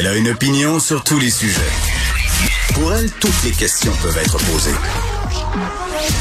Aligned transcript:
Elle 0.00 0.06
a 0.06 0.16
une 0.16 0.30
opinion 0.30 0.80
sur 0.80 1.04
tous 1.04 1.18
les 1.18 1.28
sujets. 1.28 1.60
Pour 2.72 2.90
elle, 2.94 3.10
toutes 3.20 3.44
les 3.44 3.50
questions 3.50 3.92
peuvent 4.00 4.16
être 4.16 4.38
posées. 4.50 4.70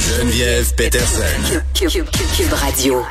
Geneviève 0.00 0.74
Peterson. 0.74 1.22
Cube, 1.74 2.52
Radio. 2.54 3.04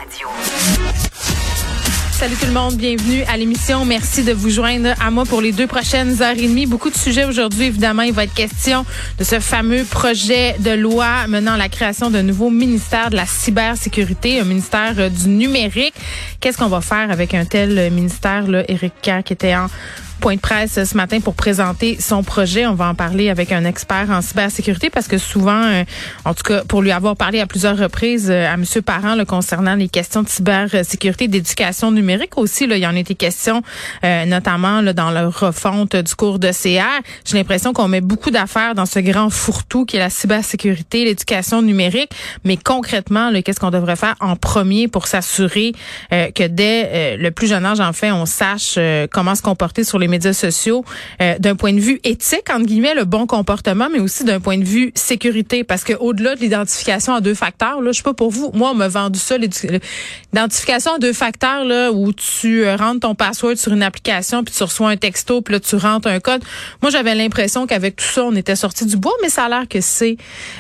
Salut 2.12 2.36
tout 2.36 2.48
le 2.48 2.52
monde, 2.52 2.76
bienvenue 2.76 3.24
à 3.30 3.38
l'émission. 3.38 3.86
Merci 3.86 4.24
de 4.24 4.34
vous 4.34 4.50
joindre 4.50 4.90
à 5.00 5.10
moi 5.10 5.24
pour 5.24 5.40
les 5.40 5.54
deux 5.54 5.68
prochaines 5.68 6.22
heures 6.22 6.38
et 6.38 6.48
demie. 6.48 6.66
Beaucoup 6.66 6.90
de 6.90 6.98
sujets 6.98 7.24
aujourd'hui, 7.24 7.68
évidemment. 7.68 8.02
Il 8.02 8.12
va 8.12 8.26
être 8.26 8.34
question 8.34 8.86
de 9.18 9.24
ce 9.24 9.40
fameux 9.40 9.86
projet 9.86 10.58
de 10.60 10.72
loi 10.72 11.28
menant 11.30 11.54
à 11.54 11.58
la 11.58 11.70
création 11.70 12.10
d'un 12.10 12.24
nouveau 12.24 12.50
ministère 12.50 13.10
de 13.10 13.16
la 13.16 13.26
cybersécurité, 13.26 14.42
un 14.42 14.44
ministère 14.44 15.10
du 15.10 15.30
numérique. 15.30 15.94
Qu'est-ce 16.42 16.58
qu'on 16.58 16.68
va 16.68 16.82
faire 16.82 17.10
avec 17.10 17.34
un 17.34 17.46
tel 17.46 17.90
ministère, 17.90 18.48
là, 18.48 18.66
Éric 18.68 18.96
Kerr, 19.02 19.24
qui 19.24 19.32
était 19.32 19.56
en 19.56 19.68
point 20.18 20.36
de 20.36 20.42
presse 20.42 20.84
ce 20.84 20.98
matin 20.98 21.20
pour 21.20 21.36
présenter 21.36 21.98
son 22.00 22.24
projet. 22.24 22.66
On 22.66 22.74
va 22.74 22.90
en 22.90 22.96
parler 22.96 23.30
avec 23.30 23.52
un 23.52 23.66
expert 23.66 24.10
en 24.10 24.22
cybersécurité 24.22 24.90
parce 24.90 25.08
que 25.08 25.18
souvent, 25.18 25.64
euh, 25.64 25.84
en 26.26 26.34
tout 26.34 26.44
cas, 26.44 26.64
pour 26.64 26.82
lui 26.82 26.92
avoir 26.92 27.16
parlé 27.16 27.40
à 27.40 27.46
plusieurs 27.46 27.78
reprises 27.78 28.30
euh, 28.30 28.52
à 28.52 28.58
Monsieur 28.58 28.82
Parent 28.82 29.16
là, 29.16 29.26
concernant 29.26 29.76
les 29.76 29.90
questions 29.90 30.24
de 30.24 30.30
cybersécurité, 30.30 31.28
d'éducation 31.28 31.92
numérique 31.92 32.38
aussi, 32.38 32.68
là, 32.68 32.78
il 32.78 32.84
y 32.84 32.88
en 32.88 32.96
a 32.96 33.00
été 33.00 33.16
question, 33.16 33.62
euh, 34.04 34.26
notamment 34.26 34.82
là, 34.82 34.94
dans 34.94 35.12
la 35.12 35.30
refonte 35.30 35.96
du 35.96 36.16
cours 36.16 36.40
de 36.40 36.50
CR. 36.50 37.02
J'ai 37.26 37.38
l'impression 37.38 37.74
qu'on 37.74 37.88
met 37.88 38.02
beaucoup 38.02 38.32
d'affaires 38.32 38.76
dans 38.76 38.86
ce 38.86 39.00
grand 39.00 39.30
fourre-tout 39.30 39.86
qui 39.86 39.98
est 39.98 40.00
la 40.00 40.10
cybersécurité, 40.10 41.06
l'éducation 41.06 41.62
numérique, 41.62 42.12
mais 42.44 42.58
concrètement, 42.58 43.32
qu'est-ce 43.44 43.60
qu'on 43.60 43.72
devrait 43.72 43.96
faire 43.96 44.16
en 44.20 44.36
premier 44.36 44.88
pour 44.88 45.08
s'assurer 45.08 45.74
que 46.10 46.48
dès 46.48 47.18
le 47.18 47.30
plus 47.32 47.48
jeune 47.48 47.66
âge, 47.66 47.80
en 47.80 47.94
fait, 47.94 48.12
on 48.12 48.26
sache 48.26 48.80
comment 49.12 49.36
se 49.36 49.42
comporter 49.42 49.84
sur 49.84 50.00
les 50.00 50.07
médias 50.08 50.34
sociaux 50.34 50.84
euh, 51.22 51.36
d'un 51.40 51.56
point 51.56 51.74
de 51.74 51.80
vue 51.80 52.00
éthique, 52.04 52.50
entre 52.50 52.66
guillemets, 52.66 52.96
le 52.96 53.06
bon 53.06 53.28
comportement, 53.28 53.90
mais 53.92 54.00
aussi 54.00 54.24
d'un 54.24 54.40
point 54.40 54.58
de 54.58 54.64
vue 54.64 54.92
sécurité. 54.96 55.64
Parce 55.64 55.84
que 55.84 55.94
au-delà 55.94 56.36
de 56.36 56.42
l'identification 56.42 57.14
à 57.14 57.22
deux 57.22 57.34
facteurs, 57.34 57.82
là, 57.82 57.92
je 57.92 57.98
sais 57.98 58.04
pas 58.04 58.14
pour 58.14 58.32
vous, 58.32 58.52
moi, 58.54 58.72
on 58.72 58.76
m'a 58.76 58.88
vendu 58.88 59.20
ça, 59.20 59.38
l'identification 59.38 60.94
à 60.96 61.00
deux 61.00 61.14
facteurs, 61.14 61.64
là, 61.66 61.92
où 61.92 62.14
tu 62.14 62.66
euh, 62.66 62.76
rentres 62.76 63.02
ton 63.02 63.16
password 63.16 63.56
sur 63.58 63.74
une 63.74 63.84
application, 63.84 64.44
puis 64.44 64.54
tu 64.54 64.64
reçois 64.64 64.90
un 64.90 64.98
texto, 64.98 65.42
puis 65.42 65.54
là, 65.54 65.60
tu 65.60 65.76
rentres 65.76 66.08
un 66.08 66.20
code. 66.20 66.44
Moi, 66.82 66.92
j'avais 66.92 67.16
l'impression 67.16 67.68
qu'avec 67.68 67.96
tout 67.96 68.06
ça, 68.06 68.24
on 68.26 68.36
était 68.36 68.56
sorti 68.56 68.86
du 68.86 68.98
bois, 68.98 69.14
mais 69.22 69.30
ça 69.30 69.46
a 69.46 69.50
l'air 69.50 69.68
que 69.68 69.82
c'est 69.82 70.18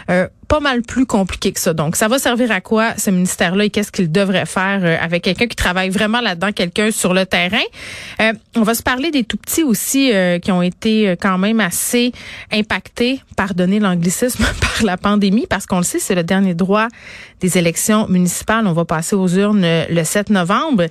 euh, 0.09 0.27
pas 0.47 0.59
mal 0.59 0.81
plus 0.81 1.05
compliqué 1.05 1.51
que 1.51 1.59
ça. 1.59 1.73
Donc, 1.73 1.95
ça 1.95 2.07
va 2.07 2.19
servir 2.19 2.51
à 2.51 2.61
quoi 2.61 2.93
ce 2.97 3.09
ministère-là 3.09 3.65
et 3.65 3.69
qu'est-ce 3.69 3.91
qu'il 3.91 4.11
devrait 4.11 4.45
faire 4.45 4.81
euh, 4.83 4.97
avec 4.99 5.23
quelqu'un 5.23 5.47
qui 5.47 5.55
travaille 5.55 5.89
vraiment 5.89 6.21
là-dedans, 6.21 6.51
quelqu'un 6.51 6.91
sur 6.91 7.13
le 7.13 7.25
terrain? 7.25 7.63
Euh, 8.21 8.33
on 8.55 8.61
va 8.61 8.73
se 8.73 8.83
parler 8.83 9.11
des 9.11 9.23
tout 9.23 9.37
petits 9.37 9.63
aussi 9.63 10.11
euh, 10.13 10.39
qui 10.39 10.51
ont 10.51 10.61
été 10.61 11.15
quand 11.19 11.37
même 11.37 11.59
assez 11.59 12.11
impactés, 12.51 13.21
pardonnez 13.35 13.79
l'anglicisme, 13.79 14.45
par 14.61 14.83
la 14.83 14.97
pandémie, 14.97 15.47
parce 15.49 15.65
qu'on 15.65 15.77
le 15.77 15.83
sait, 15.83 15.99
c'est 15.99 16.15
le 16.15 16.23
dernier 16.23 16.53
droit 16.53 16.87
des 17.41 17.57
élections 17.57 18.07
municipales. 18.07 18.65
On 18.67 18.73
va 18.73 18.85
passer 18.85 19.15
aux 19.15 19.27
urnes 19.27 19.65
le 19.89 20.03
7 20.03 20.29
novembre 20.29 20.85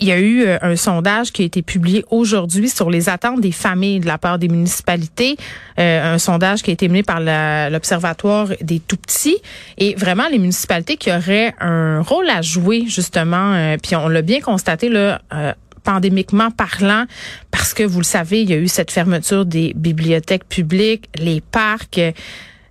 il 0.00 0.08
y 0.08 0.12
a 0.12 0.18
eu 0.18 0.42
euh, 0.42 0.58
un 0.62 0.76
sondage 0.76 1.30
qui 1.30 1.42
a 1.42 1.44
été 1.44 1.62
publié 1.62 2.04
aujourd'hui 2.10 2.68
sur 2.68 2.90
les 2.90 3.08
attentes 3.08 3.40
des 3.40 3.52
familles 3.52 4.00
de 4.00 4.06
la 4.06 4.18
part 4.18 4.38
des 4.38 4.48
municipalités, 4.48 5.36
euh, 5.78 6.14
un 6.14 6.18
sondage 6.18 6.62
qui 6.62 6.70
a 6.70 6.72
été 6.72 6.88
mené 6.88 7.02
par 7.02 7.20
l'Observatoire 7.20 8.48
des 8.60 8.80
tout-petits. 8.80 9.36
Et 9.78 9.94
vraiment, 9.94 10.28
les 10.30 10.38
municipalités 10.38 10.96
qui 10.96 11.10
auraient 11.12 11.54
un 11.60 12.00
rôle 12.00 12.28
à 12.30 12.42
jouer, 12.42 12.84
justement, 12.86 13.52
euh, 13.54 13.76
puis 13.82 13.94
on 13.94 14.08
l'a 14.08 14.22
bien 14.22 14.40
constaté, 14.40 14.88
là, 14.88 15.20
pandémiquement 15.84 16.50
parlant, 16.50 17.04
parce 17.50 17.74
que 17.74 17.82
vous 17.82 18.00
le 18.00 18.04
savez, 18.04 18.42
il 18.42 18.50
y 18.50 18.52
a 18.52 18.56
eu 18.56 18.68
cette 18.68 18.90
fermeture 18.90 19.46
des 19.46 19.72
bibliothèques 19.74 20.44
publiques, 20.44 21.08
les 21.18 21.40
parcs 21.40 22.00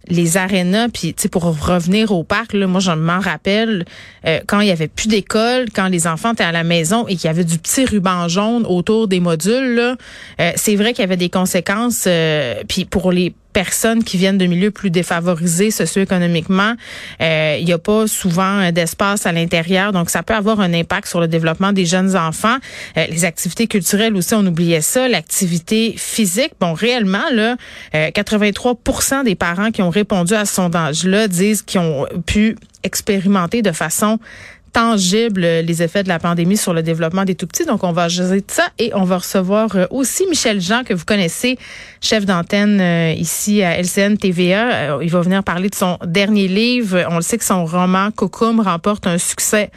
les 0.10 0.38
arénas, 0.38 0.90
puis 0.90 1.14
tu 1.14 1.24
sais 1.24 1.30
pour 1.30 1.44
revenir 1.44 2.12
au 2.12 2.24
parc, 2.24 2.54
là, 2.54 2.68
moi 2.68 2.80
je 2.80 2.92
m'en 2.92 3.20
rappelle 3.20 3.86
euh, 4.26 4.40
quand 4.48 4.60
il 4.60 4.68
y 4.68 4.72
avait 4.72 4.88
plus 4.88 5.08
d'école, 5.08 5.68
quand 5.74 5.88
les 5.88 6.08
enfants 6.08 6.34
étaient 6.34 6.44
à 6.44 6.52
la 6.52 6.64
maison 6.64 7.08
et 7.08 7.16
qu'il 7.16 7.26
y 7.26 7.30
avait 7.30 7.44
du 7.44 7.58
petit 7.58 7.86
ruban 7.86 8.28
jaune 8.28 8.66
autour 8.66 9.08
des 9.08 9.20
modules, 9.20 9.76
là, 9.76 9.96
euh, 10.42 10.52
c'est 10.56 10.76
vrai 10.76 10.94
qu'il 10.94 11.04
y 11.04 11.06
avait 11.06 11.18
des 11.18 11.30
conséquences. 11.30 12.06
Euh, 12.08 12.64
puis 12.68 12.86
pour 12.86 13.12
les 13.12 13.34
personnes 13.60 14.06
qui 14.06 14.16
viennent 14.16 14.38
de 14.38 14.46
milieux 14.46 14.72
plus 14.72 14.90
défavorisés 14.90 15.70
socio-économiquement, 15.70 16.76
euh, 17.22 17.58
il 17.60 17.66
n'y 17.66 17.74
a 17.74 17.78
pas 17.78 18.08
souvent 18.08 18.72
d'espace 18.72 19.26
à 19.26 19.34
l'intérieur, 19.34 19.92
donc 19.92 20.10
ça 20.10 20.24
peut 20.24 20.34
avoir 20.34 20.62
un 20.62 20.74
impact 20.74 21.10
sur 21.10 21.20
le 21.20 21.28
développement 21.28 21.74
des 21.74 21.86
jeunes 21.86 22.16
enfants. 22.16 22.56
Euh, 22.96 23.06
les 23.10 23.26
activités 23.26 23.68
culturelles 23.68 24.16
aussi, 24.16 24.34
on 24.34 24.46
oubliait 24.46 24.80
ça, 24.80 25.10
l'activité 25.10 25.94
physique. 25.98 26.54
Bon, 26.62 26.72
réellement, 26.72 27.30
là, 27.34 27.58
83% 27.94 29.14
euh, 29.20 29.24
des 29.24 29.36
parents 29.36 29.72
qui 29.72 29.82
ont 29.82 29.90
répondu 29.90 30.36
à 30.36 30.46
ce 30.46 30.56
sondage-là 30.56 31.28
disent 31.28 31.62
qu'ils 31.62 31.82
ont 31.82 32.06
pu 32.26 32.56
expérimenter 32.84 33.62
de 33.62 33.74
façon 33.74 34.20
tangible 34.72 35.42
les 35.42 35.84
effets 35.84 36.04
de 36.04 36.08
la 36.08 36.20
pandémie 36.20 36.58
sur 36.58 36.74
le 36.74 36.84
développement 36.84 37.26
des 37.26 37.36
tout-petits. 37.36 37.66
Donc, 37.66 37.84
on 37.84 37.92
va 37.92 38.08
jaser 38.08 38.42
de 38.42 38.52
ça 38.52 38.68
et 38.78 38.92
on 38.94 39.04
va 39.04 39.18
recevoir 39.18 39.76
euh, 39.76 39.86
aussi 39.90 40.26
Michel 40.28 40.62
Jean, 40.62 40.84
que 40.84 40.94
vous 40.94 41.06
connaissez, 41.06 41.58
chef 42.02 42.26
d'antenne 42.26 42.80
euh, 42.80 43.14
ici 43.14 43.64
à 43.64 43.78
LCN 43.80 44.18
TVA. 44.18 44.72
Euh, 44.72 45.00
il 45.02 45.10
va 45.10 45.22
venir 45.22 45.44
parler 45.44 45.70
de 45.70 45.76
son 45.76 45.98
dernier 46.06 46.48
livre. 46.48 47.06
On 47.10 47.18
le 47.18 47.22
sait 47.22 47.38
que 47.38 47.44
son 47.44 47.66
roman 47.66 48.12
Cocum 48.12 48.60
remporte 48.60 49.08
un 49.08 49.18
succès 49.18 49.72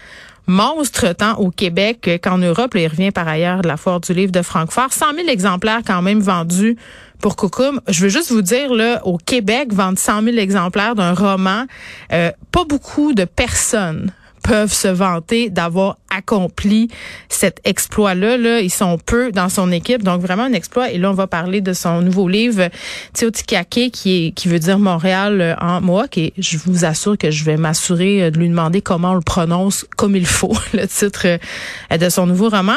monstre 0.47 1.13
tant 1.13 1.35
au 1.37 1.51
Québec 1.51 2.21
qu'en 2.23 2.39
Europe. 2.39 2.73
il 2.75 2.89
revient 2.89 3.13
par 3.13 3.29
ailleurs 3.29 3.63
de 3.63 3.69
la 3.69 3.77
foire 3.77 4.01
du 4.01 4.13
livre 4.13 4.33
de 4.33 4.43
Francfort. 4.43 4.93
100 4.93 5.15
000 5.15 5.29
exemplaires 5.29 5.83
quand 5.87 6.03
même 6.03 6.21
vendus 6.21 6.77
pour 7.21 7.37
Cocum. 7.37 7.81
Je 7.89 8.03
veux 8.03 8.09
juste 8.09 8.33
vous 8.33 8.43
dire, 8.43 8.75
là, 8.75 9.01
au 9.07 9.19
Québec, 9.19 9.73
vendre 9.73 9.99
100 9.99 10.23
000 10.23 10.37
exemplaires 10.39 10.97
d'un 10.97 11.15
roman, 11.15 11.67
pas 12.09 12.65
beaucoup 12.69 13.15
de 13.15 13.25
personnes 13.25 14.11
peuvent 14.43 14.73
se 14.73 14.89
vanter 14.89 15.51
d'avoir 15.51 15.99
accompli 16.17 16.89
cet 17.29 17.61
exploit-là. 17.65 18.37
Là. 18.37 18.61
Ils 18.61 18.71
sont 18.71 18.99
peu 18.99 19.33
dans 19.33 19.49
son 19.49 19.73
équipe, 19.73 20.03
donc 20.03 20.21
vraiment 20.21 20.45
un 20.45 20.53
exploit. 20.53 20.91
Et 20.91 20.99
là, 20.99 21.11
on 21.11 21.15
va 21.15 21.27
parler 21.27 21.61
de 21.61 21.73
son 21.73 22.03
nouveau 22.03 22.29
livre, 22.29 22.69
Teotihuacan, 23.15 23.89
qui, 23.91 24.27
est, 24.27 24.31
qui 24.33 24.49
veut 24.49 24.59
dire 24.59 24.79
Montréal 24.79 25.41
euh, 25.41 25.55
en 25.61 25.81
Mohawk. 25.81 26.19
Et 26.19 26.33
je 26.39 26.59
vous 26.59 26.85
assure 26.85 27.17
que 27.17 27.31
je 27.31 27.45
vais 27.45 27.57
m'assurer 27.57 28.31
de 28.31 28.39
lui 28.39 28.49
demander 28.49 28.81
comment 28.81 29.13
on 29.13 29.15
le 29.15 29.21
prononce 29.21 29.87
comme 29.97 30.17
il 30.17 30.27
faut, 30.27 30.57
le 30.73 30.87
titre 30.87 31.27
euh, 31.27 31.97
de 31.97 32.09
son 32.09 32.27
nouveau 32.27 32.49
roman. 32.49 32.77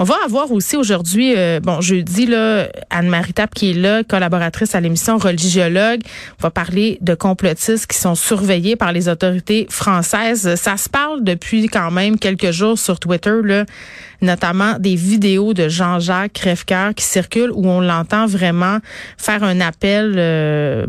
On 0.00 0.04
va 0.04 0.14
avoir 0.24 0.52
aussi 0.52 0.76
aujourd'hui, 0.76 1.34
euh, 1.36 1.58
bon, 1.60 1.80
jeudi, 1.80 2.26
là, 2.26 2.68
Anne-Marie 2.88 3.32
Tap 3.32 3.52
qui 3.52 3.70
est 3.70 3.74
là, 3.74 4.04
collaboratrice 4.04 4.76
à 4.76 4.80
l'émission 4.80 5.18
Religiologue. 5.18 6.02
On 6.38 6.42
va 6.42 6.50
parler 6.50 6.98
de 7.00 7.14
complotistes 7.14 7.88
qui 7.88 7.98
sont 7.98 8.14
surveillés 8.14 8.76
par 8.76 8.92
les 8.92 9.08
autorités 9.08 9.66
françaises. 9.68 10.54
Ça 10.54 10.76
se 10.76 10.88
parle 10.88 11.24
depuis 11.24 11.66
quand 11.66 11.90
même 11.90 12.16
quelques 12.16 12.52
jours 12.52 12.67
sur 12.76 12.98
Twitter, 12.98 13.40
notamment 14.20 14.78
des 14.78 14.94
vidéos 14.94 15.54
de 15.54 15.68
Jean-Jacques 15.68 16.32
Crèvecoeur 16.32 16.94
qui 16.94 17.04
circulent 17.04 17.52
où 17.52 17.66
on 17.68 17.80
l'entend 17.80 18.26
vraiment 18.26 18.78
faire 19.16 19.44
un 19.44 19.60
appel 19.60 20.14
euh, 20.16 20.86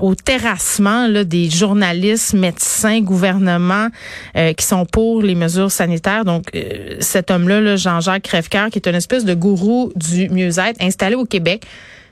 au 0.00 0.14
terrassement 0.14 1.08
des 1.08 1.50
journalistes, 1.50 2.34
médecins, 2.34 3.00
gouvernements 3.00 3.88
euh, 4.36 4.52
qui 4.52 4.64
sont 4.66 4.84
pour 4.84 5.22
les 5.22 5.34
mesures 5.34 5.70
sanitaires. 5.70 6.24
Donc 6.24 6.50
cet 7.00 7.30
homme-là, 7.30 7.60
-là, 7.60 7.76
Jean-Jacques 7.76 8.24
Crèvecoeur, 8.24 8.70
qui 8.70 8.78
est 8.78 8.88
une 8.88 8.94
espèce 8.94 9.24
de 9.24 9.34
gourou 9.34 9.92
du 9.96 10.28
mieux-être 10.28 10.82
installé 10.82 11.14
au 11.14 11.24
Québec 11.24 11.64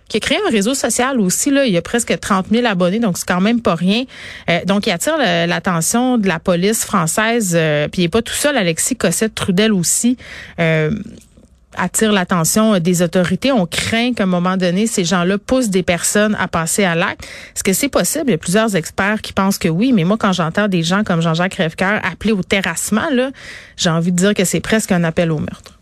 qui 0.08 0.18
a 0.18 0.20
créé 0.20 0.38
un 0.46 0.50
réseau 0.50 0.74
social 0.74 1.20
aussi. 1.20 1.50
Là, 1.50 1.66
il 1.66 1.72
y 1.72 1.76
a 1.76 1.82
presque 1.82 2.18
30 2.18 2.46
000 2.50 2.66
abonnés, 2.66 2.98
donc 2.98 3.18
c'est 3.18 3.26
quand 3.26 3.40
même 3.40 3.60
pas 3.60 3.74
rien. 3.74 4.04
Euh, 4.50 4.60
donc, 4.64 4.86
il 4.86 4.90
attire 4.90 5.16
l'attention 5.18 6.18
de 6.18 6.28
la 6.28 6.38
police 6.38 6.84
française. 6.84 7.54
Euh, 7.54 7.88
puis 7.88 8.02
il 8.02 8.04
n'est 8.04 8.10
pas 8.10 8.22
tout 8.22 8.34
seul. 8.34 8.56
Alexis 8.56 8.96
Cossette-Trudel 8.96 9.72
aussi 9.72 10.16
euh, 10.60 10.90
attire 11.76 12.12
l'attention 12.12 12.78
des 12.78 13.02
autorités. 13.02 13.52
On 13.52 13.66
craint 13.66 14.12
qu'à 14.14 14.22
un 14.22 14.26
moment 14.26 14.56
donné, 14.56 14.86
ces 14.86 15.04
gens-là 15.04 15.38
poussent 15.38 15.70
des 15.70 15.82
personnes 15.82 16.36
à 16.38 16.48
passer 16.48 16.84
à 16.84 16.94
l'acte. 16.94 17.24
Est-ce 17.54 17.64
que 17.64 17.72
c'est 17.72 17.88
possible? 17.88 18.24
Il 18.28 18.30
y 18.30 18.34
a 18.34 18.38
plusieurs 18.38 18.76
experts 18.76 19.20
qui 19.22 19.32
pensent 19.32 19.58
que 19.58 19.68
oui, 19.68 19.92
mais 19.92 20.04
moi, 20.04 20.16
quand 20.18 20.32
j'entends 20.32 20.68
des 20.68 20.82
gens 20.82 21.04
comme 21.04 21.20
Jean-Jacques 21.20 21.54
Rêvecoeur 21.54 22.00
appeler 22.04 22.32
au 22.32 22.42
terrassement, 22.42 23.08
j'ai 23.76 23.90
envie 23.90 24.12
de 24.12 24.16
dire 24.16 24.34
que 24.34 24.44
c'est 24.44 24.60
presque 24.60 24.92
un 24.92 25.04
appel 25.04 25.30
au 25.30 25.38
meurtre. 25.38 25.75